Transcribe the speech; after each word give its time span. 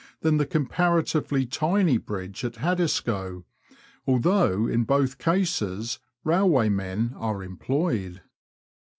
than 0.21 0.37
the 0.37 0.47
comparatively 0.47 1.45
tiny 1.45 1.95
bridge 1.97 2.43
at 2.43 2.55
Haddiscoe, 2.55 3.43
although 4.07 4.65
in 4.65 4.83
both 4.83 5.19
cases 5.19 5.99
railway 6.23 6.69
men 6.69 7.13
are 7.17 7.43
employed. 7.43 8.23